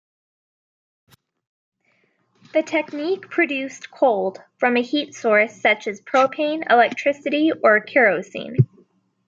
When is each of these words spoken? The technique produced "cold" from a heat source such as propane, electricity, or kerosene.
The 2.53 2.63
technique 2.63 3.29
produced 3.29 3.91
"cold" 3.91 4.41
from 4.57 4.75
a 4.75 4.81
heat 4.81 5.13
source 5.13 5.55
such 5.61 5.85
as 5.85 6.01
propane, 6.01 6.63
electricity, 6.71 7.51
or 7.63 7.81
kerosene. 7.81 8.57